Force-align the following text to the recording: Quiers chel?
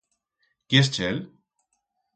Quiers 0.67 0.89
chel? 0.95 1.17